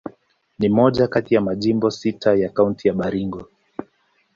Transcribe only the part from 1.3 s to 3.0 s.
ya majimbo sita ya Kaunti ya